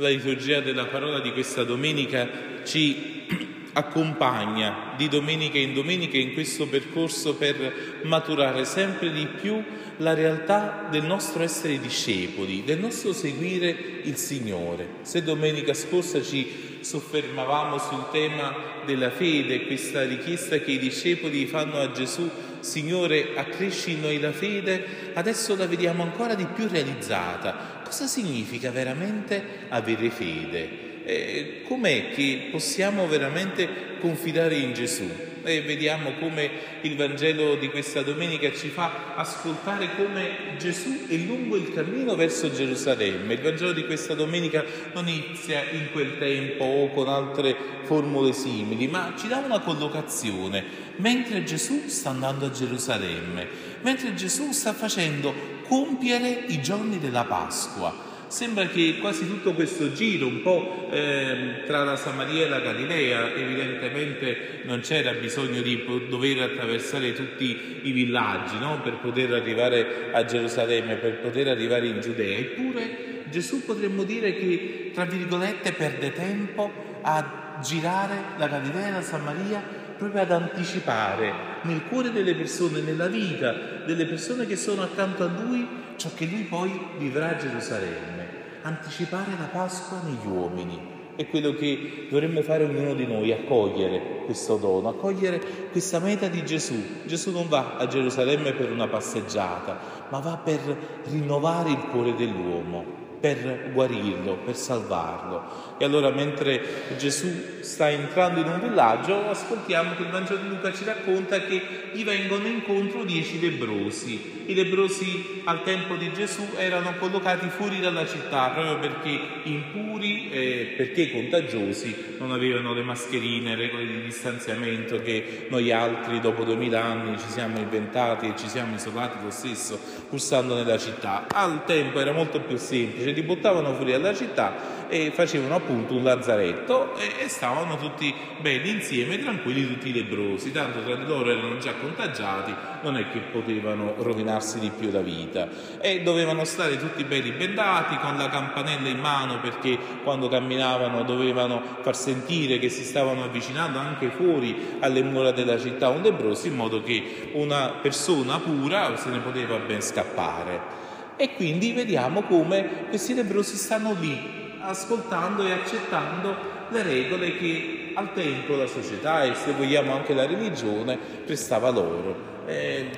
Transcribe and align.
La 0.00 0.10
liturgia 0.10 0.60
della 0.60 0.86
parola 0.86 1.18
di 1.18 1.32
questa 1.32 1.64
domenica 1.64 2.28
ci 2.62 3.26
accompagna 3.74 4.94
di 4.96 5.08
domenica 5.08 5.58
in 5.58 5.74
domenica 5.74 6.16
in 6.16 6.34
questo 6.34 6.68
percorso 6.68 7.34
per 7.34 8.00
maturare 8.04 8.64
sempre 8.64 9.10
di 9.10 9.26
più 9.26 9.60
la 9.96 10.14
realtà 10.14 10.86
del 10.88 11.02
nostro 11.02 11.42
essere 11.42 11.80
discepoli, 11.80 12.62
del 12.62 12.78
nostro 12.78 13.12
seguire 13.12 13.76
il 14.04 14.14
Signore. 14.14 14.88
Se 15.02 15.24
domenica 15.24 15.74
scorsa 15.74 16.22
ci 16.22 16.78
soffermavamo 16.78 17.78
sul 17.78 18.06
tema 18.12 18.54
della 18.86 19.10
fede, 19.10 19.66
questa 19.66 20.04
richiesta 20.04 20.58
che 20.58 20.70
i 20.70 20.78
discepoli 20.78 21.46
fanno 21.46 21.80
a 21.80 21.90
Gesù, 21.90 22.30
Signore, 22.60 23.30
accresci 23.34 23.94
in 23.94 24.02
noi 24.02 24.20
la 24.20 24.32
fede, 24.32 25.10
adesso 25.14 25.56
la 25.56 25.66
vediamo 25.66 26.04
ancora 26.04 26.34
di 26.34 26.46
più 26.46 26.68
realizzata 26.68 27.77
cosa 27.88 28.06
significa 28.06 28.70
veramente 28.70 29.42
avere 29.68 30.10
fede? 30.10 31.04
Eh, 31.04 31.62
com'è 31.66 32.10
che 32.10 32.48
possiamo 32.50 33.08
veramente 33.08 33.96
confidare 33.98 34.56
in 34.56 34.74
Gesù? 34.74 35.08
E 35.48 35.62
vediamo 35.62 36.12
come 36.20 36.50
il 36.82 36.94
Vangelo 36.94 37.54
di 37.54 37.70
questa 37.70 38.02
domenica 38.02 38.52
ci 38.52 38.68
fa 38.68 39.14
ascoltare 39.14 39.88
come 39.96 40.56
Gesù 40.58 41.06
è 41.08 41.14
lungo 41.14 41.56
il 41.56 41.72
cammino 41.72 42.14
verso 42.16 42.52
Gerusalemme. 42.52 43.32
Il 43.32 43.40
Vangelo 43.40 43.72
di 43.72 43.86
questa 43.86 44.12
domenica 44.12 44.62
non 44.92 45.08
inizia 45.08 45.62
in 45.70 45.88
quel 45.90 46.18
tempo 46.18 46.64
o 46.64 46.90
con 46.90 47.08
altre 47.08 47.56
formule 47.84 48.34
simili, 48.34 48.88
ma 48.88 49.14
ci 49.16 49.26
dà 49.26 49.38
una 49.38 49.60
collocazione 49.60 50.62
mentre 50.96 51.42
Gesù 51.44 51.84
sta 51.86 52.10
andando 52.10 52.44
a 52.44 52.50
Gerusalemme, 52.50 53.48
mentre 53.80 54.12
Gesù 54.12 54.52
sta 54.52 54.74
facendo 54.74 55.32
compiere 55.66 56.44
i 56.48 56.60
giorni 56.60 56.98
della 56.98 57.24
Pasqua. 57.24 58.07
Sembra 58.28 58.66
che 58.66 58.98
quasi 59.00 59.26
tutto 59.26 59.54
questo 59.54 59.90
giro, 59.92 60.26
un 60.26 60.42
po' 60.42 60.88
eh, 60.92 61.62
tra 61.64 61.82
la 61.82 61.96
Samaria 61.96 62.44
e 62.44 62.48
la 62.48 62.60
Galilea, 62.60 63.34
evidentemente 63.34 64.60
non 64.64 64.80
c'era 64.80 65.12
bisogno 65.12 65.62
di 65.62 65.82
dover 66.10 66.42
attraversare 66.42 67.14
tutti 67.14 67.80
i 67.82 67.90
villaggi 67.90 68.58
no? 68.58 68.80
per 68.82 68.98
poter 68.98 69.32
arrivare 69.32 70.10
a 70.12 70.26
Gerusalemme, 70.26 70.96
per 70.96 71.20
poter 71.20 71.48
arrivare 71.48 71.86
in 71.86 72.02
Giudea. 72.02 72.36
Eppure 72.36 73.24
Gesù 73.30 73.64
potremmo 73.64 74.02
dire 74.02 74.34
che, 74.34 74.90
tra 74.92 75.06
virgolette, 75.06 75.72
perde 75.72 76.12
tempo 76.12 76.70
a 77.00 77.60
girare 77.62 78.36
la 78.36 78.46
Galilea 78.46 78.88
e 78.88 78.92
la 78.92 79.02
Samaria 79.02 79.62
proprio 79.96 80.20
ad 80.20 80.30
anticipare 80.30 81.32
nel 81.62 81.84
cuore 81.88 82.12
delle 82.12 82.34
persone, 82.34 82.80
nella 82.80 83.08
vita 83.08 83.54
delle 83.86 84.04
persone 84.04 84.46
che 84.46 84.56
sono 84.56 84.82
accanto 84.82 85.24
a 85.24 85.26
lui, 85.26 85.66
ciò 85.96 86.10
che 86.14 86.26
lui 86.26 86.42
poi 86.42 86.78
vivrà 86.98 87.30
a 87.30 87.36
Gerusalemme. 87.36 88.17
Anticipare 88.62 89.32
la 89.38 89.46
Pasqua 89.46 90.00
negli 90.04 90.26
uomini. 90.26 90.96
È 91.16 91.28
quello 91.28 91.52
che 91.54 92.06
dovremmo 92.10 92.42
fare 92.42 92.64
ognuno 92.64 92.94
di 92.94 93.06
noi, 93.06 93.32
accogliere 93.32 94.22
questo 94.24 94.56
dono, 94.56 94.88
accogliere 94.88 95.40
questa 95.70 95.98
meta 95.98 96.28
di 96.28 96.44
Gesù. 96.44 96.74
Gesù 97.06 97.32
non 97.32 97.48
va 97.48 97.76
a 97.76 97.86
Gerusalemme 97.86 98.52
per 98.52 98.70
una 98.70 98.86
passeggiata, 98.86 99.78
ma 100.10 100.18
va 100.20 100.36
per 100.36 100.60
rinnovare 101.04 101.70
il 101.70 101.86
cuore 101.90 102.14
dell'uomo 102.14 102.97
per 103.20 103.70
guarirlo, 103.72 104.36
per 104.44 104.56
salvarlo. 104.56 105.76
E 105.78 105.84
allora 105.84 106.10
mentre 106.10 106.94
Gesù 106.96 107.28
sta 107.60 107.90
entrando 107.90 108.40
in 108.40 108.48
un 108.48 108.60
villaggio, 108.60 109.28
ascoltiamo 109.28 109.94
che 109.94 110.02
il 110.02 110.10
Vangelo 110.10 110.40
di 110.40 110.48
Luca 110.48 110.72
ci 110.72 110.84
racconta 110.84 111.40
che 111.40 111.62
gli 111.92 112.04
vengono 112.04 112.46
incontro 112.46 113.04
dieci 113.04 113.40
lebrosi. 113.40 114.44
I 114.46 114.54
lebrosi 114.54 115.42
al 115.44 115.62
tempo 115.62 115.94
di 115.96 116.10
Gesù 116.12 116.42
erano 116.56 116.94
collocati 116.98 117.48
fuori 117.48 117.80
dalla 117.80 118.06
città 118.06 118.48
proprio 118.48 118.78
perché 118.78 119.20
impuri 119.42 120.30
e 120.30 120.74
perché 120.76 121.10
contagiosi 121.10 122.16
non 122.18 122.32
avevano 122.32 122.72
le 122.72 122.82
mascherine, 122.82 123.54
regole 123.54 123.86
di 123.86 124.02
distanziamento 124.02 125.02
che 125.02 125.46
noi 125.50 125.70
altri 125.70 126.20
dopo 126.20 126.44
duemila 126.44 126.82
anni 126.82 127.18
ci 127.18 127.28
siamo 127.28 127.58
inventati 127.58 128.26
e 128.26 128.36
ci 128.36 128.48
siamo 128.48 128.74
isolati 128.74 129.22
lo 129.22 129.30
stesso 129.30 129.78
pur 130.08 130.18
stando 130.20 130.54
nella 130.54 130.78
città. 130.78 131.26
Al 131.28 131.64
tempo 131.66 132.00
era 132.00 132.12
molto 132.12 132.40
più 132.40 132.56
semplice 132.56 133.07
invece 133.08 133.12
li 133.12 133.22
buttavano 133.22 133.74
fuori 133.74 133.92
dalla 133.92 134.14
città 134.14 134.76
e 134.88 135.10
facevano 135.12 135.54
appunto 135.54 135.94
un 135.94 136.02
lazzaretto 136.02 136.96
e, 136.96 137.24
e 137.24 137.28
stavano 137.28 137.76
tutti 137.76 138.14
belli 138.40 138.70
insieme, 138.70 139.18
tranquilli, 139.18 139.66
tutti 139.66 139.92
lebrosi, 139.92 140.50
tanto 140.50 140.82
tra 140.82 140.94
di 140.94 141.04
loro 141.04 141.30
erano 141.30 141.58
già 141.58 141.74
contagiati, 141.74 142.54
non 142.82 142.96
è 142.96 143.10
che 143.10 143.18
potevano 143.18 143.94
rovinarsi 143.98 144.58
di 144.58 144.70
più 144.76 144.90
la 144.90 145.00
vita 145.00 145.48
e 145.80 146.02
dovevano 146.02 146.44
stare 146.44 146.78
tutti 146.78 147.04
belli 147.04 147.32
bendati 147.32 147.96
con 147.96 148.16
la 148.16 148.28
campanella 148.28 148.88
in 148.88 148.98
mano 148.98 149.40
perché 149.40 149.78
quando 150.02 150.28
camminavano 150.28 151.02
dovevano 151.02 151.62
far 151.80 151.96
sentire 151.96 152.58
che 152.58 152.68
si 152.68 152.82
stavano 152.82 153.24
avvicinando 153.24 153.78
anche 153.78 154.08
fuori 154.08 154.76
alle 154.80 155.02
mura 155.02 155.32
della 155.32 155.58
città 155.58 155.88
un 155.88 156.02
lebroso 156.02 156.46
in 156.46 156.54
modo 156.54 156.82
che 156.82 157.30
una 157.32 157.74
persona 157.80 158.38
pura 158.38 158.96
se 158.96 159.10
ne 159.10 159.18
poteva 159.18 159.56
ben 159.58 159.82
scappare. 159.82 160.87
E 161.20 161.34
quindi 161.34 161.72
vediamo 161.72 162.22
come 162.22 162.86
questi 162.90 163.12
lebrosi 163.12 163.56
stanno 163.56 163.92
lì, 163.98 164.16
ascoltando 164.60 165.44
e 165.44 165.50
accettando 165.50 166.36
le 166.68 166.82
regole 166.84 167.36
che 167.36 167.90
al 167.94 168.12
tempo 168.12 168.54
la 168.54 168.68
società 168.68 169.24
e 169.24 169.34
se 169.34 169.50
vogliamo 169.50 169.92
anche 169.92 170.14
la 170.14 170.26
religione 170.26 170.96
prestava 170.96 171.70
loro. 171.70 172.36
Eh, 172.46 172.88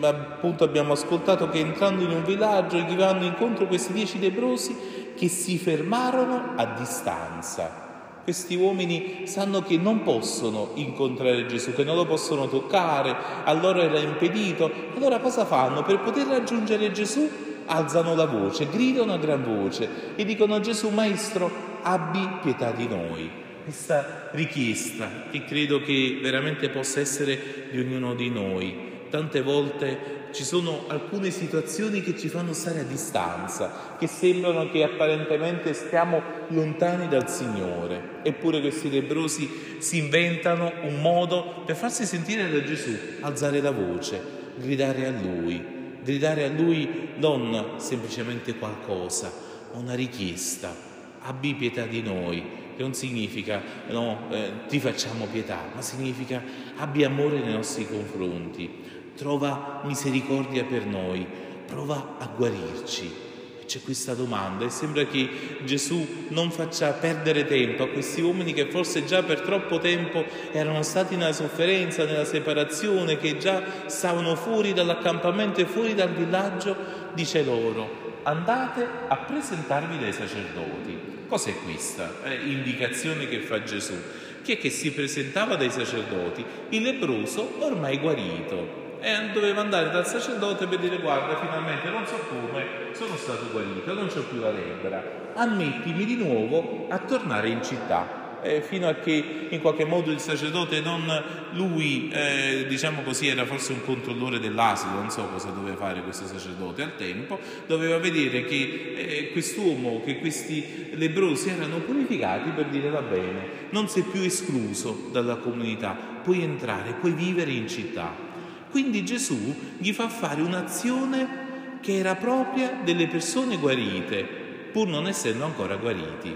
appunto 0.00 0.64
abbiamo 0.64 0.94
ascoltato 0.94 1.50
che 1.50 1.58
entrando 1.58 2.02
in 2.02 2.12
un 2.12 2.24
villaggio 2.24 2.78
gli 2.78 2.96
vanno 2.96 3.24
incontro 3.24 3.66
questi 3.66 3.92
dieci 3.92 4.18
lebrosi 4.18 5.12
che 5.14 5.28
si 5.28 5.58
fermarono 5.58 6.54
a 6.56 6.64
distanza. 6.64 7.88
Questi 8.24 8.54
uomini 8.54 9.26
sanno 9.26 9.60
che 9.60 9.76
non 9.76 10.02
possono 10.02 10.70
incontrare 10.74 11.44
Gesù, 11.44 11.74
che 11.74 11.84
non 11.84 11.96
lo 11.96 12.06
possono 12.06 12.48
toccare, 12.48 13.14
a 13.44 13.52
loro 13.52 13.82
era 13.82 13.98
impedito. 13.98 14.70
Allora 14.96 15.18
cosa 15.18 15.44
fanno? 15.44 15.82
Per 15.82 16.00
poter 16.00 16.26
raggiungere 16.26 16.90
Gesù 16.92 17.48
alzano 17.70 18.16
la 18.16 18.26
voce, 18.26 18.68
gridano 18.68 19.14
a 19.14 19.18
gran 19.18 19.44
voce 19.44 19.88
e 20.16 20.24
dicono 20.24 20.56
a 20.56 20.60
Gesù, 20.60 20.88
Maestro, 20.88 21.78
abbi 21.82 22.28
pietà 22.42 22.72
di 22.72 22.88
noi. 22.88 23.30
Questa 23.62 24.30
richiesta 24.32 25.28
che 25.30 25.44
credo 25.44 25.80
che 25.80 26.18
veramente 26.20 26.68
possa 26.68 26.98
essere 27.00 27.68
di 27.70 27.78
ognuno 27.78 28.14
di 28.14 28.28
noi. 28.28 28.88
Tante 29.08 29.42
volte 29.42 30.18
ci 30.32 30.44
sono 30.44 30.84
alcune 30.88 31.30
situazioni 31.30 32.00
che 32.02 32.16
ci 32.16 32.28
fanno 32.28 32.52
stare 32.52 32.80
a 32.80 32.84
distanza, 32.84 33.96
che 33.98 34.06
sembrano 34.06 34.68
che 34.70 34.82
apparentemente 34.82 35.72
stiamo 35.72 36.22
lontani 36.48 37.08
dal 37.08 37.28
Signore. 37.28 38.20
Eppure 38.22 38.60
questi 38.60 38.90
lebrosi 38.90 39.76
si 39.78 39.98
inventano 39.98 40.72
un 40.82 41.00
modo 41.00 41.62
per 41.64 41.76
farsi 41.76 42.04
sentire 42.04 42.50
da 42.50 42.62
Gesù, 42.62 42.96
alzare 43.20 43.60
la 43.60 43.72
voce, 43.72 44.20
gridare 44.56 45.06
a 45.06 45.10
Lui 45.10 45.78
gridare 46.02 46.44
a 46.44 46.48
Lui 46.48 47.10
non 47.16 47.74
semplicemente 47.76 48.56
qualcosa, 48.56 49.32
ma 49.72 49.78
una 49.78 49.94
richiesta. 49.94 50.88
Abbi 51.22 51.54
pietà 51.54 51.84
di 51.84 52.02
noi, 52.02 52.42
che 52.76 52.82
non 52.82 52.94
significa 52.94 53.60
no, 53.88 54.28
eh, 54.30 54.52
ti 54.68 54.80
facciamo 54.80 55.26
pietà, 55.26 55.68
ma 55.74 55.82
significa 55.82 56.42
abbi 56.76 57.04
amore 57.04 57.40
nei 57.40 57.52
nostri 57.52 57.86
confronti, 57.86 58.70
trova 59.14 59.82
misericordia 59.84 60.64
per 60.64 60.86
noi, 60.86 61.26
prova 61.66 62.16
a 62.18 62.26
guarirci 62.34 63.28
c'è 63.70 63.80
questa 63.82 64.14
domanda 64.14 64.64
e 64.64 64.70
sembra 64.70 65.04
che 65.04 65.28
Gesù 65.62 66.26
non 66.30 66.50
faccia 66.50 66.90
perdere 66.90 67.44
tempo 67.44 67.84
a 67.84 67.88
questi 67.88 68.20
uomini 68.20 68.52
che 68.52 68.66
forse 68.66 69.04
già 69.04 69.22
per 69.22 69.42
troppo 69.42 69.78
tempo 69.78 70.24
erano 70.50 70.82
stati 70.82 71.14
nella 71.14 71.32
sofferenza, 71.32 72.04
nella 72.04 72.24
separazione, 72.24 73.16
che 73.16 73.38
già 73.38 73.62
stavano 73.86 74.34
fuori 74.34 74.72
dall'accampamento 74.72 75.60
e 75.60 75.66
fuori 75.66 75.94
dal 75.94 76.12
villaggio, 76.12 76.74
dice 77.14 77.44
loro 77.44 78.08
andate 78.24 78.84
a 79.06 79.16
presentarvi 79.18 80.00
dai 80.00 80.12
sacerdoti. 80.12 80.98
Cos'è 81.28 81.54
questa 81.62 82.12
eh, 82.24 82.34
indicazione 82.46 83.28
che 83.28 83.38
fa 83.38 83.62
Gesù? 83.62 83.94
Chi 84.42 84.54
è 84.54 84.58
che 84.58 84.70
si 84.70 84.90
presentava 84.90 85.54
dai 85.54 85.70
sacerdoti? 85.70 86.44
Il 86.70 86.82
lebroso 86.82 87.54
ormai 87.60 87.98
guarito, 87.98 88.89
e 89.00 89.30
doveva 89.32 89.62
andare 89.62 89.90
dal 89.90 90.06
sacerdote 90.06 90.66
per 90.66 90.78
dire 90.78 90.98
guarda 90.98 91.36
finalmente 91.36 91.88
non 91.88 92.06
so 92.06 92.18
come 92.28 92.90
sono 92.92 93.16
stato 93.16 93.46
guarito, 93.50 93.94
non 93.94 94.08
c'ho 94.08 94.22
più 94.22 94.38
la 94.40 94.50
lebbra, 94.50 95.02
ammettimi 95.34 96.04
di 96.04 96.16
nuovo 96.16 96.86
a 96.88 96.98
tornare 96.98 97.48
in 97.48 97.62
città. 97.62 98.18
Eh, 98.42 98.62
fino 98.62 98.88
a 98.88 98.94
che 98.94 99.48
in 99.50 99.60
qualche 99.60 99.84
modo 99.84 100.10
il 100.10 100.18
sacerdote, 100.18 100.80
non 100.80 101.04
lui, 101.52 102.10
eh, 102.10 102.64
diciamo 102.66 103.02
così, 103.02 103.28
era 103.28 103.44
forse 103.44 103.72
un 103.72 103.84
controllore 103.84 104.40
dell'asilo, 104.40 104.94
non 104.94 105.10
so 105.10 105.28
cosa 105.30 105.50
doveva 105.50 105.76
fare 105.76 106.00
questo 106.02 106.24
sacerdote 106.24 106.82
al 106.82 106.96
tempo, 106.96 107.38
doveva 107.66 107.98
vedere 107.98 108.46
che 108.46 108.94
eh, 108.96 109.30
quest'uomo, 109.32 110.00
che 110.02 110.18
questi 110.20 110.90
lebrosi 110.94 111.50
erano 111.50 111.80
purificati 111.80 112.48
per 112.50 112.66
dire 112.66 112.88
va 112.88 113.02
bene, 113.02 113.68
non 113.70 113.88
sei 113.88 114.04
più 114.04 114.22
escluso 114.22 115.08
dalla 115.12 115.36
comunità, 115.36 115.94
puoi 116.22 116.42
entrare, 116.42 116.94
puoi 116.98 117.12
vivere 117.12 117.50
in 117.50 117.68
città. 117.68 118.28
Quindi 118.70 119.04
Gesù 119.04 119.54
gli 119.78 119.92
fa 119.92 120.08
fare 120.08 120.40
un'azione 120.42 121.48
che 121.80 121.96
era 121.96 122.14
propria 122.14 122.80
delle 122.84 123.06
persone 123.06 123.56
guarite. 123.56 124.38
pur 124.70 124.86
non 124.86 125.08
essendo 125.08 125.44
ancora 125.44 125.76
guariti. 125.76 126.34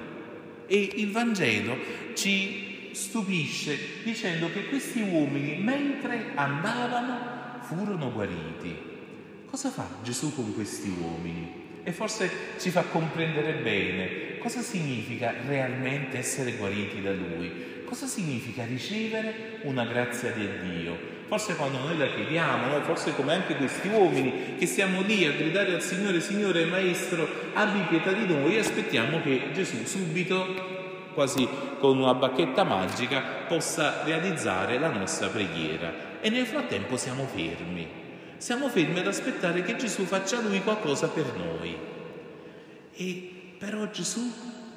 E 0.67 0.91
il 0.97 1.13
Vangelo 1.13 1.77
ci 2.15 2.91
stupisce 2.93 3.79
dicendo 4.03 4.51
che 4.53 4.67
questi 4.67 5.01
uomini, 5.01 5.57
mentre 5.57 6.33
andavano, 6.35 7.61
furono 7.61 8.13
guariti. 8.13 8.75
Cosa 9.47 9.71
fa 9.71 9.87
Gesù 10.03 10.35
con 10.35 10.53
questi 10.55 10.93
uomini? 11.01 11.63
E 11.85 11.93
forse 11.93 12.31
ci 12.59 12.71
fa 12.71 12.83
comprendere 12.83 13.53
bene 13.63 14.39
cosa 14.39 14.61
significa 14.61 15.35
realmente 15.47 16.19
essere 16.19 16.53
guariti 16.53 17.01
da 17.01 17.13
Lui, 17.13 17.83
cosa 17.85 18.07
significa 18.07 18.65
ricevere 18.65 19.61
una 19.63 19.85
grazia 19.85 20.33
di 20.33 20.49
Dio. 20.61 21.14
Forse 21.37 21.57
quando 21.57 21.79
noi 21.79 21.99
la 21.99 22.07
chiediamo, 22.07 22.69
no? 22.69 22.81
forse 22.83 23.13
come 23.13 23.33
anche 23.33 23.57
questi 23.57 23.89
uomini 23.89 24.55
che 24.57 24.67
siamo 24.67 25.01
lì 25.01 25.27
a 25.27 25.33
gridare 25.33 25.75
al 25.75 25.83
Signore, 25.83 26.21
Signore 26.21 26.65
Maestro, 26.65 27.29
abbi 27.55 27.81
pietà 27.89 28.13
di 28.13 28.25
noi, 28.25 28.57
aspettiamo 28.57 29.21
che 29.21 29.51
Gesù 29.53 29.85
subito, 29.85 30.47
quasi 31.13 31.49
con 31.81 31.99
una 31.99 32.15
bacchetta 32.15 32.63
magica, 32.63 33.21
possa 33.49 34.05
realizzare 34.05 34.79
la 34.79 34.91
nostra 34.91 35.27
preghiera. 35.27 36.21
E 36.21 36.31
nel 36.31 36.47
frattempo 36.47 36.97
siamo 36.97 37.27
fermi, 37.27 37.85
siamo 38.37 38.69
fermi 38.69 39.01
ad 39.01 39.09
aspettare 39.09 39.65
che 39.65 39.75
Gesù 39.75 40.05
faccia 40.05 40.41
Lui 40.41 40.63
qualcosa 40.63 41.09
per 41.09 41.35
noi. 41.37 41.77
E 42.95 43.31
però 43.59 43.91
Gesù 43.91 44.21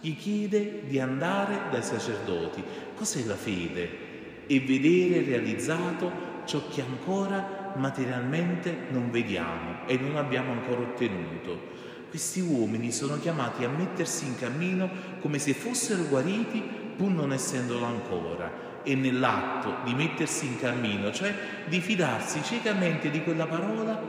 gli 0.02 0.18
chiede 0.18 0.88
di 0.88 1.00
andare 1.00 1.70
dai 1.70 1.84
sacerdoti. 1.84 2.64
Cos'è 2.96 3.24
la 3.26 3.36
fede? 3.36 4.06
E 4.48 4.60
vedere 4.62 5.24
realizzato 5.24 6.27
ciò 6.48 6.68
che 6.70 6.82
ancora 6.82 7.74
materialmente 7.76 8.88
non 8.90 9.12
vediamo 9.12 9.86
e 9.86 9.98
non 9.98 10.16
abbiamo 10.16 10.54
ancora 10.54 10.82
ottenuto. 10.82 11.76
Questi 12.10 12.40
uomini 12.40 12.92
sono 12.92 13.20
chiamati 13.20 13.66
a 13.66 13.70
mettersi 13.70 14.26
in 14.26 14.38
cammino 14.38 14.90
come 15.20 15.38
se 15.38 15.54
fossero 15.54 16.04
guariti 16.04 16.64
pur 16.96 17.12
non 17.12 17.34
essendolo 17.34 17.86
ancora 17.86 18.82
e 18.82 18.96
nell'atto 18.96 19.84
di 19.84 19.94
mettersi 19.94 20.46
in 20.46 20.58
cammino, 20.58 21.12
cioè 21.12 21.34
di 21.68 21.82
fidarsi 21.82 22.42
ciecamente 22.42 23.12
di 23.12 23.22
quella 23.22 23.46
parola, 23.46 24.02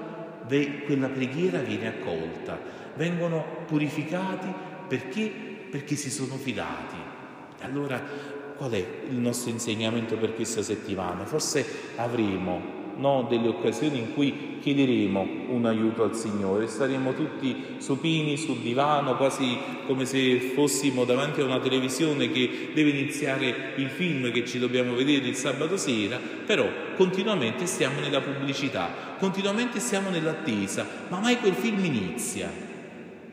quella 0.47 1.09
preghiera 1.09 1.59
viene 1.59 1.89
accolta, 1.89 2.59
vengono 2.95 3.65
purificati 3.67 4.47
perché? 4.87 5.27
Perché 5.71 5.97
si 5.97 6.11
sono 6.11 6.37
fidati. 6.37 6.97
Allora 7.63 8.01
qual 8.59 8.73
è 8.73 8.85
il 9.09 9.17
nostro 9.17 9.51
insegnamento 9.51 10.17
per 10.17 10.35
questa 10.35 10.63
settimana? 10.63 11.25
Forse 11.25 11.65
avremo 11.95 12.77
no, 12.97 13.25
delle 13.31 13.47
occasioni 13.47 13.99
in 13.99 14.13
cui 14.15 14.59
chiederemo 14.61 15.27
un 15.51 15.65
aiuto 15.65 16.03
al 16.03 16.17
Signore, 16.17 16.67
staremo 16.67 17.15
tutti 17.15 17.77
supini 17.79 18.37
sul 18.37 18.59
divano, 18.59 19.17
quasi 19.17 19.57
come 19.87 20.05
se 20.05 20.41
fossimo 20.55 21.05
davanti 21.05 21.41
a 21.41 21.45
una 21.45 21.61
televisione 21.61 22.33
che 22.33 22.73
deve 22.75 22.91
iniziare 22.91 23.75
il 23.77 23.89
film 23.89 24.33
che 24.33 24.45
ci 24.45 24.59
dobbiamo 24.59 24.97
vedere 24.97 25.29
il 25.29 25.37
sabato 25.37 25.77
sera, 25.77 26.19
però 26.45 26.69
continuamente 26.97 27.65
stiamo 27.67 28.01
nella 28.01 28.21
pubblicità, 28.21 29.15
continuamente 29.21 29.79
stiamo 29.79 30.11
nell'attesa, 30.11 30.85
ma 31.09 31.21
mai 31.21 31.39
quel 31.39 31.55
film 31.55 31.85
inizia. 31.85 32.51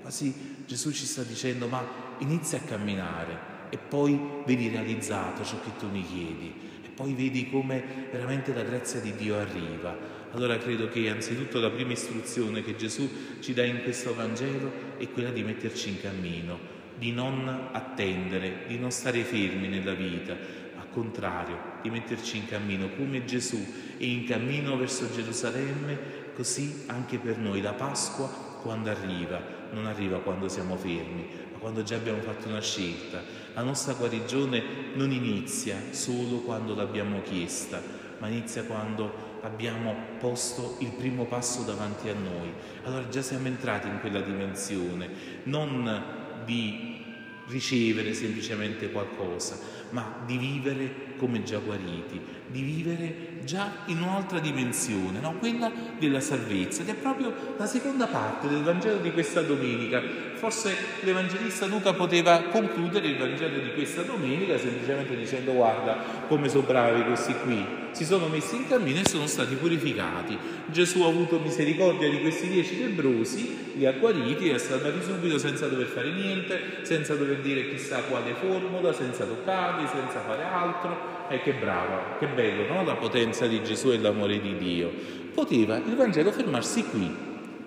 Quasi 0.01 0.31
Gesù 0.67 0.91
ci 0.91 1.05
sta 1.07 1.23
dicendo, 1.23 1.65
ma 1.65 1.83
inizia 2.19 2.59
a 2.59 2.61
camminare 2.61 3.54
e 3.75 3.77
poi 3.77 4.17
vedi 4.45 4.69
realizzato 4.69 5.43
ciò 5.43 5.59
che 5.59 5.71
tu 5.77 5.89
mi 5.89 6.01
chiedi 6.01 6.53
e 6.81 6.87
poi 6.95 7.13
vedi 7.13 7.49
come 7.49 8.07
veramente 8.09 8.53
la 8.53 8.63
grazia 8.63 9.01
di 9.01 9.13
Dio 9.17 9.37
arriva. 9.37 9.93
Allora 10.31 10.57
credo 10.57 10.87
che 10.87 11.09
anzitutto 11.09 11.59
la 11.59 11.69
prima 11.69 11.91
istruzione 11.91 12.63
che 12.63 12.77
Gesù 12.77 13.09
ci 13.41 13.53
dà 13.53 13.65
in 13.65 13.83
questo 13.83 14.15
Vangelo 14.15 14.71
è 14.97 15.09
quella 15.09 15.29
di 15.29 15.43
metterci 15.43 15.89
in 15.89 15.99
cammino, 15.99 16.57
di 16.97 17.11
non 17.11 17.69
attendere, 17.73 18.63
di 18.65 18.79
non 18.79 18.91
stare 18.91 19.25
fermi 19.25 19.67
nella 19.67 19.93
vita, 19.93 20.31
al 20.77 20.89
contrario, 20.89 21.57
di 21.81 21.89
metterci 21.89 22.37
in 22.37 22.45
cammino 22.45 22.91
come 22.95 23.25
Gesù 23.25 23.61
è 23.97 24.05
in 24.05 24.23
cammino 24.23 24.77
verso 24.77 25.11
Gerusalemme, 25.13 25.99
così 26.33 26.83
anche 26.85 27.17
per 27.17 27.39
noi 27.39 27.61
la 27.61 27.73
Pasqua 27.73 28.27
quando 28.61 28.89
arriva, 28.89 29.41
non 29.71 29.85
arriva 29.85 30.19
quando 30.19 30.47
siamo 30.47 30.77
fermi, 30.77 31.27
quando 31.65 31.81
già 31.81 31.95
abbiamo 31.95 32.21
fatto 32.21 32.47
una 32.47 32.61
scelta, 32.61 33.23
la 33.55 33.63
nostra 33.63 33.93
guarigione 33.93 34.61
non 34.93 35.11
inizia 35.11 35.75
solo 35.89 36.41
quando 36.41 36.75
l'abbiamo 36.75 37.23
chiesta, 37.23 37.81
ma 38.19 38.27
inizia 38.27 38.65
quando 38.65 39.39
abbiamo 39.41 39.95
posto 40.19 40.77
il 40.81 40.91
primo 40.91 41.25
passo 41.25 41.63
davanti 41.63 42.07
a 42.09 42.13
noi. 42.13 42.53
Allora 42.83 43.09
già 43.09 43.23
siamo 43.23 43.47
entrati 43.47 43.87
in 43.87 43.99
quella 43.99 44.21
dimensione, 44.21 45.09
non 45.45 46.03
di 46.45 47.03
ricevere 47.47 48.13
semplicemente 48.13 48.91
qualcosa, 48.91 49.57
ma 49.89 50.21
di 50.23 50.37
vivere 50.37 51.14
come 51.17 51.43
già 51.43 51.59
guariti, 51.59 52.19
di 52.47 52.61
vivere 52.61 53.33
già 53.43 53.71
in 53.85 54.01
un'altra 54.01 54.39
dimensione, 54.39 55.19
no? 55.19 55.35
quella 55.39 55.71
della 55.97 56.19
salvezza, 56.19 56.81
ed 56.81 56.89
è 56.89 56.95
proprio 56.95 57.33
la 57.57 57.65
seconda 57.65 58.07
parte 58.07 58.47
del 58.47 58.63
Vangelo 58.63 58.97
di 58.97 59.11
questa 59.11 59.41
domenica. 59.41 60.01
Forse 60.35 60.75
l'Evangelista 61.01 61.65
Luca 61.65 61.93
poteva 61.93 62.43
concludere 62.43 63.07
il 63.07 63.17
Vangelo 63.17 63.59
di 63.59 63.73
questa 63.73 64.01
domenica 64.01 64.57
semplicemente 64.57 65.15
dicendo 65.15 65.53
guarda 65.53 65.97
come 66.27 66.49
sono 66.49 66.63
bravi 66.63 67.03
questi 67.03 67.33
qui, 67.43 67.65
si 67.91 68.03
sono 68.03 68.27
messi 68.27 68.57
in 68.57 68.67
cammino 68.67 68.99
e 68.99 69.07
sono 69.07 69.25
stati 69.25 69.55
purificati. 69.55 70.37
Gesù 70.67 71.03
ha 71.03 71.07
avuto 71.07 71.39
misericordia 71.39 72.09
di 72.09 72.19
questi 72.19 72.49
dieci 72.49 72.79
lebrosi, 72.79 73.73
li 73.75 73.85
ha 73.85 73.93
guariti, 73.93 74.43
li 74.43 74.53
ha 74.53 74.57
salvati 74.57 75.01
subito 75.01 75.37
senza 75.37 75.67
dover 75.67 75.87
fare 75.87 76.11
niente, 76.11 76.59
senza 76.81 77.15
dover 77.15 77.39
dire 77.39 77.69
chissà 77.69 78.01
quale 78.01 78.33
formula, 78.33 78.91
senza 78.91 79.23
toccarli, 79.23 79.87
senza 79.87 80.19
fare 80.19 80.43
altro. 80.43 81.04
E 81.27 81.41
che 81.41 81.53
bravo, 81.53 82.17
che 82.19 82.27
bello, 82.27 82.71
no? 82.71 82.83
La 82.83 82.95
potenza 82.95 83.47
di 83.47 83.63
Gesù 83.63 83.89
e 83.89 83.97
l'amore 83.97 84.39
di 84.39 84.57
Dio. 84.57 84.91
Poteva 85.33 85.77
il 85.77 85.95
Vangelo 85.95 86.31
fermarsi 86.31 86.83
qui, 86.85 87.11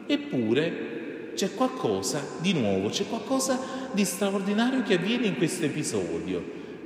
eppure 0.06 1.32
c'è 1.34 1.55
qualcosa 1.55 2.25
di 2.40 2.52
nuovo, 2.52 2.88
c'è 2.88 3.06
qualcosa 3.08 3.58
di 3.93 4.05
straordinario 4.05 4.82
che 4.82 4.94
avviene 4.94 5.26
in 5.26 5.37
questo 5.37 5.64
episodio, 5.64 6.43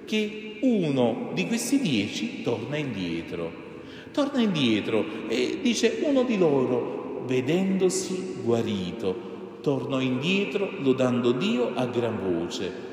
che 0.06 0.58
uno 0.62 1.30
di 1.34 1.46
questi 1.46 1.78
dieci 1.78 2.42
torna 2.42 2.76
indietro. 2.76 3.60
Torna 4.10 4.41
indietro 4.41 5.05
e 5.29 5.58
dice 5.62 6.00
uno 6.05 6.22
di 6.22 6.38
loro, 6.38 7.24
vedendosi 7.26 8.36
guarito, 8.43 9.58
tornò 9.60 10.00
indietro 10.00 10.70
lodando 10.79 11.32
Dio 11.32 11.72
a 11.74 11.86
gran 11.86 12.19
voce. 12.19 12.91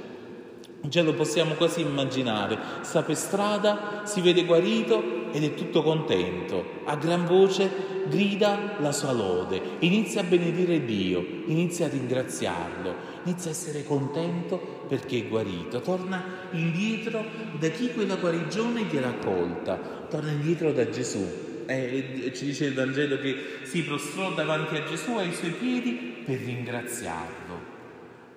Già 0.81 1.03
lo 1.03 1.13
possiamo 1.13 1.55
quasi 1.55 1.81
immaginare, 1.81 2.57
sta 2.81 3.03
per 3.03 3.17
strada, 3.17 4.03
si 4.05 4.21
vede 4.21 4.45
guarito 4.45 5.31
ed 5.31 5.43
è 5.43 5.53
tutto 5.53 5.83
contento, 5.83 6.81
a 6.85 6.95
gran 6.95 7.25
voce 7.25 7.69
grida 8.07 8.75
la 8.79 8.93
sua 8.93 9.11
lode, 9.11 9.61
inizia 9.79 10.21
a 10.21 10.23
benedire 10.23 10.83
Dio, 10.85 11.23
inizia 11.45 11.85
a 11.85 11.89
ringraziarlo, 11.89 12.95
inizia 13.25 13.51
a 13.51 13.53
essere 13.53 13.83
contento 13.83 14.85
perché 14.87 15.19
è 15.19 15.27
guarito, 15.27 15.81
torna 15.81 16.23
indietro 16.51 17.23
da 17.59 17.67
chi 17.67 17.91
quella 17.91 18.15
guarigione 18.15 18.83
gliela 18.83 19.09
accolta, 19.09 19.77
torna 20.09 20.31
indietro 20.31 20.71
da 20.71 20.89
Gesù. 20.89 21.47
Eh, 21.65 22.31
ci 22.33 22.45
dice 22.45 22.65
il 22.65 22.73
Vangelo 22.73 23.19
che 23.19 23.35
si 23.63 23.83
prostrò 23.83 24.31
davanti 24.31 24.75
a 24.75 24.83
Gesù 24.85 25.11
ai 25.17 25.33
suoi 25.33 25.51
piedi 25.51 26.23
per 26.25 26.39
ringraziarlo. 26.39 27.68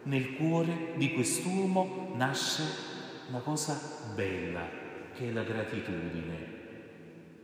Nel 0.05 0.35
cuore 0.35 0.95
di 0.97 1.13
quest'uomo 1.13 2.13
nasce 2.17 2.63
una 3.29 3.39
cosa 3.39 3.81
bella, 4.15 4.69
che 5.15 5.29
è 5.29 5.33
la 5.33 5.45
gratitudine. 5.45 6.61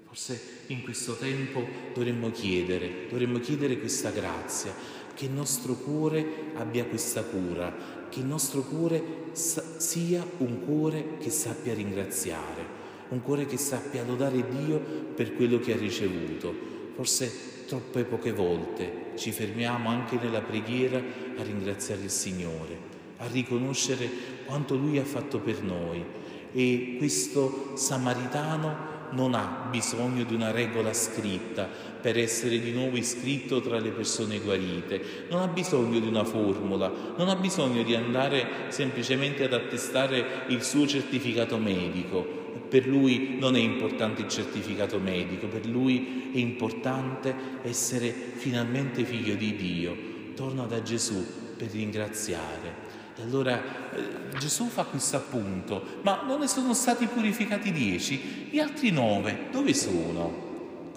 Forse 0.07 0.65
in 0.67 0.83
questo 0.83 1.15
tempo 1.17 1.65
dovremmo 1.95 2.31
chiedere, 2.31 3.07
dovremmo 3.09 3.39
chiedere 3.39 3.79
questa 3.79 4.11
grazia, 4.11 4.73
che 5.15 5.27
il 5.27 5.31
nostro 5.31 5.75
cuore 5.75 6.53
abbia 6.55 6.85
questa 6.87 7.23
cura, 7.23 8.07
che 8.09 8.21
il 8.21 8.27
nostro 8.27 8.63
cuore 8.63 9.31
sia 9.33 10.27
un 10.39 10.65
cuore 10.65 11.19
che 11.19 11.31
sappia 11.31 11.75
ringraziare, 11.75 12.77
un 13.11 13.23
cuore 13.23 13.47
che 13.47 13.57
sappia 13.57 14.05
lodare 14.05 14.49
Dio 14.49 14.79
per 15.15 15.35
quello 15.35 15.61
che 15.61 15.75
ha 15.75 15.77
ricevuto. 15.77 16.53
Forse 16.95 17.58
troppe 17.69 18.05
poche 18.05 18.33
volte 18.33 19.13
ci 19.17 19.31
fermiamo 19.31 19.91
anche 19.91 20.17
nella 20.17 20.41
preghiera 20.41 20.97
a 20.97 21.43
ringraziare 21.43 22.01
il 22.01 22.11
Signore, 22.11 22.79
a 23.19 23.27
riconoscere 23.27 24.09
quanto 24.47 24.75
Lui 24.75 24.97
ha 24.99 25.05
fatto 25.05 25.39
per 25.39 25.63
noi. 25.63 26.03
E 26.51 26.95
questo 26.97 27.77
samaritano 27.77 28.97
non 29.11 29.35
ha 29.35 29.69
bisogno 29.71 30.25
di 30.25 30.35
una 30.35 30.51
regola 30.51 30.95
scritta 30.95 31.69
per 32.01 32.19
essere 32.19 32.59
di 32.59 32.73
nuovo 32.73 32.97
iscritto 32.97 33.61
tra 33.61 33.79
le 33.79 33.91
persone 33.91 34.39
guarite, 34.39 35.27
non 35.29 35.43
ha 35.43 35.47
bisogno 35.47 35.99
di 35.99 36.07
una 36.07 36.25
formula, 36.25 36.91
non 37.17 37.29
ha 37.29 37.37
bisogno 37.37 37.83
di 37.83 37.95
andare 37.95 38.47
semplicemente 38.69 39.45
ad 39.45 39.53
attestare 39.53 40.45
il 40.49 40.63
suo 40.63 40.87
certificato 40.87 41.59
medico, 41.59 42.48
per 42.69 42.87
lui 42.87 43.37
non 43.39 43.57
è 43.57 43.61
importante 43.61 44.23
il 44.23 44.29
certificato 44.29 44.99
medico, 44.99 45.47
per 45.47 45.67
lui 45.67 46.31
è 46.33 46.39
importante 46.39 47.35
essere 47.63 48.11
finalmente 48.11 49.05
figlio 49.05 49.35
di 49.35 49.57
Dio. 49.57 49.97
Torna 50.35 50.65
da 50.65 50.83
Gesù 50.83 51.25
per 51.57 51.71
ringraziare. 51.71 52.87
E 53.17 53.23
allora 53.23 53.61
eh, 53.93 54.39
Gesù 54.39 54.69
fa 54.69 54.85
questo 54.85 55.17
appunto, 55.17 55.99
ma 56.03 56.23
non 56.25 56.41
ne 56.41 56.47
sono 56.47 56.73
stati 56.75 57.07
purificati 57.07 57.73
dieci? 57.73 58.49
Gli 58.51 58.59
altri 58.59 58.91
nove 58.91 59.49
dove 59.51 59.75
sono? 59.75 60.48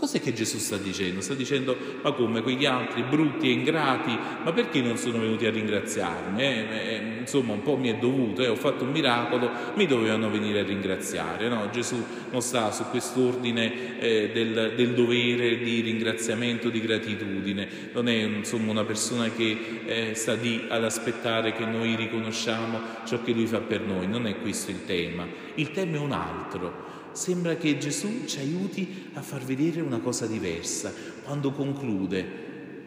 Cos'è 0.01 0.19
che 0.19 0.33
Gesù 0.33 0.57
sta 0.57 0.77
dicendo? 0.77 1.21
Sta 1.21 1.35
dicendo, 1.35 1.77
ma 2.01 2.11
come 2.13 2.41
quegli 2.41 2.65
altri 2.65 3.03
brutti 3.03 3.49
e 3.49 3.51
ingrati, 3.51 4.17
ma 4.43 4.51
perché 4.51 4.81
non 4.81 4.97
sono 4.97 5.19
venuti 5.19 5.45
a 5.45 5.51
ringraziarmi? 5.51 6.41
Eh, 6.41 6.65
eh, 6.71 7.01
insomma, 7.19 7.53
un 7.53 7.61
po' 7.61 7.77
mi 7.77 7.89
è 7.89 7.97
dovuto, 7.97 8.41
eh, 8.41 8.47
ho 8.47 8.55
fatto 8.55 8.83
un 8.83 8.89
miracolo, 8.89 9.51
mi 9.75 9.85
dovevano 9.85 10.31
venire 10.31 10.61
a 10.61 10.63
ringraziare. 10.63 11.47
No? 11.49 11.69
Gesù 11.69 12.03
non 12.31 12.41
sta 12.41 12.71
su 12.71 12.85
quest'ordine 12.89 13.99
eh, 13.99 14.31
del, 14.33 14.73
del, 14.75 14.93
dovere 14.95 15.59
di 15.59 15.81
ringraziamento, 15.81 16.69
di 16.69 16.81
gratitudine, 16.81 17.67
non 17.93 18.07
è 18.07 18.23
insomma, 18.23 18.71
una 18.71 18.85
persona 18.85 19.29
che 19.29 19.83
eh, 19.85 20.15
sta 20.15 20.33
lì 20.33 20.65
ad 20.67 20.83
aspettare 20.83 21.53
che 21.53 21.65
noi 21.65 21.95
riconosciamo 21.95 22.79
ciò 23.05 23.21
che 23.21 23.33
lui 23.33 23.45
fa 23.45 23.59
per 23.59 23.81
noi, 23.81 24.07
non 24.07 24.25
è 24.25 24.35
questo 24.41 24.71
il 24.71 24.83
tema. 24.83 25.27
Il 25.53 25.69
tema 25.69 25.97
è 25.97 25.99
un 25.99 26.11
altro 26.11 27.00
Sembra 27.13 27.55
che 27.55 27.77
Gesù 27.77 28.25
ci 28.25 28.39
aiuti 28.39 29.09
a 29.13 29.21
far 29.21 29.43
vedere 29.43 29.81
una 29.81 29.99
cosa 29.99 30.25
diversa. 30.25 30.93
Quando 31.23 31.51
conclude, 31.51 32.23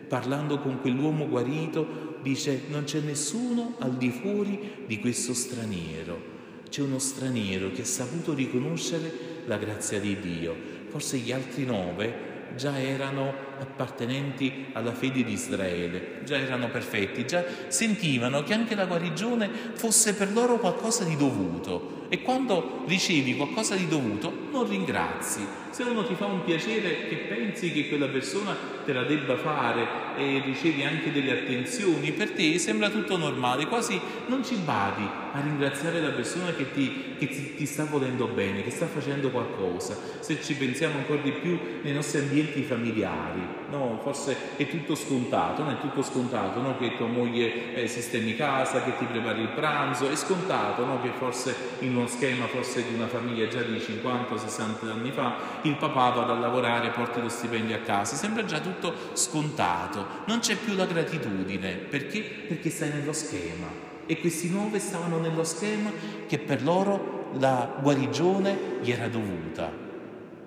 parlando 0.08 0.60
con 0.60 0.80
quell'uomo 0.80 1.28
guarito, 1.28 2.18
dice 2.22 2.62
non 2.68 2.84
c'è 2.84 3.00
nessuno 3.00 3.74
al 3.78 3.96
di 3.96 4.10
fuori 4.10 4.84
di 4.86 4.98
questo 4.98 5.34
straniero. 5.34 6.32
C'è 6.68 6.82
uno 6.82 6.98
straniero 6.98 7.70
che 7.70 7.82
ha 7.82 7.86
saputo 7.86 8.34
riconoscere 8.34 9.12
la 9.46 9.58
grazia 9.58 10.00
di 10.00 10.18
Dio. 10.18 10.56
Forse 10.88 11.18
gli 11.18 11.30
altri 11.30 11.64
nove 11.64 12.32
già 12.56 12.80
erano 12.80 13.32
appartenenti 13.58 14.66
alla 14.72 14.92
fede 14.92 15.24
di 15.24 15.32
Israele, 15.32 16.20
già 16.24 16.36
erano 16.36 16.68
perfetti, 16.68 17.26
già 17.26 17.44
sentivano 17.68 18.42
che 18.42 18.54
anche 18.54 18.74
la 18.74 18.86
guarigione 18.86 19.50
fosse 19.74 20.14
per 20.14 20.32
loro 20.32 20.58
qualcosa 20.58 21.04
di 21.04 21.16
dovuto 21.16 22.02
e 22.08 22.22
quando 22.22 22.84
ricevi 22.86 23.34
qualcosa 23.36 23.74
di 23.74 23.88
dovuto 23.88 24.32
non 24.52 24.68
ringrazi. 24.68 25.44
Se 25.70 25.82
uno 25.82 26.06
ti 26.06 26.14
fa 26.14 26.26
un 26.26 26.44
piacere 26.44 27.08
che 27.08 27.16
pensi 27.28 27.72
che 27.72 27.88
quella 27.88 28.06
persona 28.06 28.56
te 28.84 28.92
la 28.92 29.02
debba 29.02 29.36
fare 29.36 30.14
e 30.16 30.40
ricevi 30.44 30.84
anche 30.84 31.10
delle 31.10 31.32
attenzioni, 31.32 32.12
per 32.12 32.30
te 32.30 32.56
sembra 32.60 32.88
tutto 32.90 33.16
normale, 33.16 33.66
quasi 33.66 34.00
non 34.26 34.44
ci 34.44 34.54
badi 34.54 35.02
a 35.32 35.40
ringraziare 35.40 36.00
la 36.00 36.10
persona 36.10 36.52
che 36.52 36.70
ti, 36.70 37.16
che 37.18 37.26
ti, 37.26 37.56
ti 37.56 37.66
sta 37.66 37.84
volendo 37.86 38.28
bene, 38.28 38.62
che 38.62 38.70
sta 38.70 38.86
facendo 38.86 39.30
qualcosa. 39.30 39.98
Se 40.20 40.40
ci 40.40 40.54
pensiamo 40.54 40.98
ancora 40.98 41.20
di 41.20 41.32
più 41.32 41.58
nei 41.82 41.92
nostri 41.92 42.20
ambienti 42.20 42.62
familiari, 42.62 43.40
no? 43.70 43.98
forse 44.02 44.56
è 44.56 44.68
tutto 44.68 44.94
scontato, 44.94 45.62
non 45.62 45.72
è 45.72 45.80
tutto 45.80 46.02
scontato 46.02 46.60
no? 46.60 46.76
che 46.76 46.96
tua 46.96 47.06
moglie 47.06 47.74
eh, 47.74 47.86
sistemi 47.86 48.34
casa, 48.36 48.82
che 48.82 48.96
ti 48.96 49.04
prepari 49.04 49.42
il 49.42 49.48
pranzo, 49.48 50.08
è 50.08 50.16
scontato 50.16 50.84
no? 50.84 51.00
che 51.00 51.10
forse 51.16 51.54
in 51.80 51.96
uno 51.96 52.06
schema 52.06 52.46
forse 52.46 52.86
di 52.86 52.94
una 52.94 53.06
famiglia 53.06 53.46
già 53.48 53.62
di 53.62 53.76
50-60 53.76 54.90
anni 54.90 55.10
fa 55.10 55.34
il 55.62 55.76
papà 55.76 56.10
vada 56.10 56.32
a 56.32 56.38
lavorare, 56.38 56.90
porti 56.90 57.20
lo 57.20 57.28
stipendio 57.28 57.76
a 57.76 57.80
casa, 57.80 58.16
sembra 58.16 58.44
già 58.44 58.60
tutto 58.60 58.94
scontato, 59.12 60.06
non 60.26 60.40
c'è 60.40 60.56
più 60.56 60.74
la 60.74 60.86
gratitudine, 60.86 61.72
perché? 61.72 62.20
Perché 62.20 62.70
stai 62.70 62.90
nello 62.90 63.12
schema 63.12 63.92
e 64.06 64.18
questi 64.20 64.50
nove 64.50 64.78
stavano 64.78 65.18
nello 65.18 65.44
schema 65.44 65.90
che 66.26 66.38
per 66.38 66.62
loro 66.62 67.30
la 67.38 67.78
guarigione 67.80 68.78
gli 68.82 68.90
era 68.90 69.08
dovuta. 69.08 69.72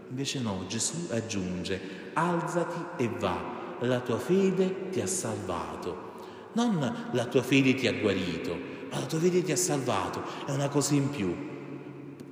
Invece 0.10 0.40
no, 0.40 0.66
Gesù 0.68 1.10
aggiunge, 1.12 2.06
alzati 2.18 3.04
e 3.04 3.10
va, 3.20 3.76
la 3.80 4.00
tua 4.00 4.18
fede 4.18 4.90
ti 4.90 5.00
ha 5.02 5.08
salvato. 5.08 6.06
Non 6.54 7.10
la 7.12 7.26
tua 7.26 7.44
fede 7.44 7.76
ti 7.76 7.88
ha 7.88 7.94
guarito, 7.94 8.58
ma 8.92 9.00
la 9.00 9.06
tua 9.06 9.20
fede 9.20 9.44
ti 9.44 9.52
ha 9.52 9.58
salvato, 9.58 10.24
è 10.46 10.52
una 10.52 10.70
cosa 10.70 10.96
in 10.96 11.10
più 11.10 11.56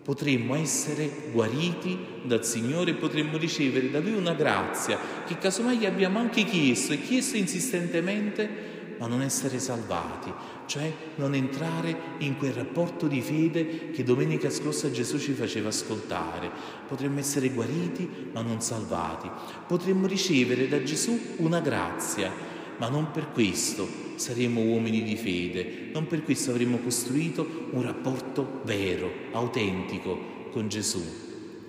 potremmo 0.06 0.54
essere 0.54 1.10
guariti 1.32 1.98
dal 2.26 2.46
Signore, 2.46 2.94
potremmo 2.94 3.38
ricevere 3.38 3.90
da 3.90 4.00
Lui 4.00 4.14
una 4.14 4.36
grazia 4.36 5.00
che 5.26 5.40
casomai 5.40 5.80
gli 5.80 5.86
abbiamo 5.88 6.20
anche 6.20 6.44
chiesto 6.44 6.94
e 6.94 7.02
chiesto 7.02 7.38
insistentemente, 7.38 8.75
ma 8.98 9.08
non 9.08 9.22
essere 9.22 9.60
salvati, 9.60 10.32
cioè 10.66 10.92
non 11.16 11.34
entrare 11.36 11.98
in 12.20 12.38
quel 12.38 12.54
rapporto 12.54 13.08
di 13.08 13.22
fede 13.22 13.92
che 13.92 14.04
domenica 14.04 14.50
scorsa 14.50 14.92
Gesù 14.92 15.20
ci 15.20 15.34
faceva 15.34 15.70
ascoltare. 15.70 16.50
Potremmo 16.88 17.20
essere 17.20 17.50
guariti, 17.50 18.30
ma 18.32 18.42
non 18.42 18.62
salvati. 18.62 19.30
Potremmo 19.68 20.08
ricevere 20.08 20.68
da 20.68 20.82
Gesù 20.84 21.20
una 21.38 21.60
grazia, 21.60 22.32
ma 22.78 22.90
non 22.90 23.12
per 23.12 23.32
questo 23.32 23.88
saremo 24.16 24.62
uomini 24.62 25.04
di 25.04 25.16
fede, 25.16 25.90
non 25.94 26.08
per 26.08 26.24
questo 26.24 26.52
avremo 26.52 26.78
costruito 26.78 27.68
un 27.72 27.82
rapporto 27.82 28.62
vero, 28.64 29.12
autentico 29.32 30.50
con 30.52 30.68
Gesù. 30.68 31.04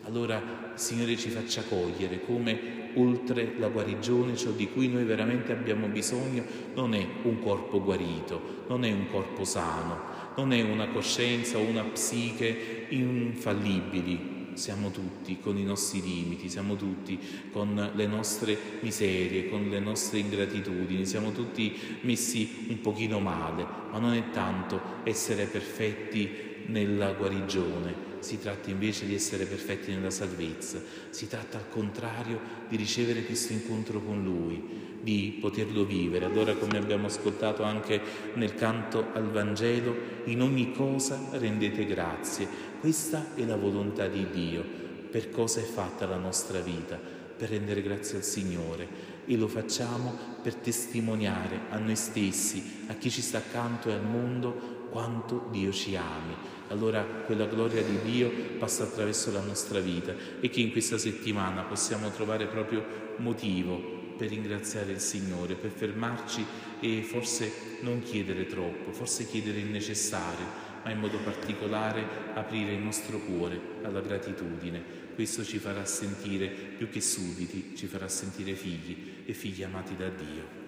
Allora, 0.05 0.73
Signore, 0.75 1.17
ci 1.17 1.31
faccia 1.31 1.65
cogliere 1.69 2.21
come 2.25 2.86
oltre 2.97 3.55
la 3.59 3.69
guarigione, 3.69 4.37
ciò 4.37 4.51
di 4.51 4.69
cui 4.71 4.89
noi 4.89 5.05
veramente 5.05 5.53
abbiamo 5.53 5.87
bisogno, 5.87 6.45
non 6.75 6.95
è 6.95 7.07
un 7.23 7.41
corpo 7.41 7.83
guarito, 7.83 8.65
non 8.69 8.85
è 8.85 8.93
un 8.93 9.07
corpo 9.11 9.45
sano, 9.45 9.99
non 10.37 10.53
è 10.53 10.63
una 10.63 10.89
coscienza 10.89 11.59
o 11.59 11.63
una 11.63 11.85
psiche 11.85 12.87
infallibili, 12.91 14.35
siamo 14.57 14.91
tutti 14.91 15.39
con 15.39 15.59
i 15.59 15.65
nostri 15.65 16.03
limiti, 16.03 16.49
siamo 16.49 16.77
tutti 16.77 17.19
con 17.53 17.91
le 17.95 18.07
nostre 18.07 18.57
miserie, 18.81 19.49
con 19.49 19.69
le 19.69 19.81
nostre 19.81 20.19
ingratitudini, 20.19 21.05
siamo 21.05 21.33
tutti 21.33 21.75
messi 22.03 22.67
un 22.69 22.81
pochino 22.81 23.21
male, 23.21 23.67
ma 23.91 23.99
non 23.99 24.15
è 24.15 24.31
tanto 24.31 24.81
essere 25.05 25.45
perfetti 25.45 26.65
nella 26.67 27.13
guarigione, 27.13 28.16
si 28.27 28.41
tratta 28.41 28.71
invece 28.71 29.07
di 29.07 29.15
essere 29.15 29.45
perfetti 29.45 29.93
nella 29.93 30.11
salvezza, 30.11 30.81
si 31.11 31.29
tratta 31.29 31.59
al 31.59 31.69
contrario 31.69 32.41
di 32.69 32.75
ricevere 32.75 33.23
questo 33.25 33.53
incontro 33.53 34.01
con 34.01 34.25
Lui, 34.25 34.99
di 35.01 35.39
poterlo 35.41 35.85
vivere. 35.85 36.25
Allora, 36.25 36.55
come 36.55 36.77
abbiamo 36.77 37.07
ascoltato 37.07 37.63
anche 37.63 38.01
nel 38.35 38.57
canto 38.57 39.07
al 39.13 39.31
Vangelo, 39.31 39.95
in 40.25 40.43
ogni 40.43 40.73
cosa 40.73 41.29
rendete 41.35 41.87
grazie. 41.87 42.49
Questa 42.81 43.37
è 43.37 43.45
la 43.45 43.55
volontà 43.55 44.09
di 44.09 44.27
Dio. 44.29 44.65
Per 45.09 45.31
cosa 45.31 45.61
è 45.61 45.65
fatta 45.65 46.05
la 46.05 46.19
nostra 46.19 46.59
vita? 46.59 46.99
Per 47.37 47.49
rendere 47.49 47.81
grazie 47.81 48.17
al 48.17 48.25
Signore 48.25 49.15
e 49.25 49.37
lo 49.37 49.47
facciamo 49.47 50.17
per 50.43 50.55
testimoniare 50.55 51.61
a 51.71 51.79
noi 51.79 51.97
stessi, 51.97 52.85
a 52.89 52.95
chi 52.95 53.11
ci 53.11 53.23
sta 53.23 53.39
accanto 53.39 53.89
e 53.89 53.93
al 53.93 54.05
mondo 54.05 54.76
quanto 54.91 55.49
Dio 55.51 55.73
ci 55.73 55.97
ami. 55.97 56.35
Allora 56.69 57.03
quella 57.03 57.47
gloria 57.47 57.83
di 57.83 58.01
Dio 58.03 58.31
passa 58.59 58.85
attraverso 58.85 59.31
la 59.31 59.41
nostra 59.41 59.81
vita 59.81 60.15
e 60.41 60.49
che 60.49 60.61
in 60.61 60.73
questa 60.73 60.99
settimana 60.99 61.63
possiamo 61.63 62.11
trovare 62.11 62.47
proprio 62.47 62.85
motivo 63.19 63.95
per 64.17 64.29
ringraziare 64.31 64.93
il 64.93 65.01
Signore, 65.01 65.55
per 65.55 65.71
fermarci 65.71 66.45
e 66.81 67.03
forse 67.03 67.79
non 67.83 68.03
chiedere 68.03 68.47
troppo, 68.47 68.93
forse 68.93 69.27
chiedere 69.27 69.59
il 69.59 69.67
necessario, 69.67 70.47
ma 70.83 70.91
in 70.91 70.99
modo 70.99 71.19
particolare 71.19 72.05
aprire 72.35 72.73
il 72.73 72.81
nostro 72.81 73.19
cuore 73.19 73.61
alla 73.83 74.01
gratitudine. 74.01 75.05
Questo 75.15 75.45
ci 75.45 75.59
farà 75.59 75.85
sentire 75.85 76.49
più 76.49 76.89
che 76.89 77.01
sudditi, 77.01 77.75
ci 77.77 77.87
farà 77.87 78.09
sentire 78.09 78.55
figli 78.55 79.23
e 79.25 79.33
figli 79.33 79.63
amati 79.63 79.97
da 79.97 80.09
Dio. 80.09 80.66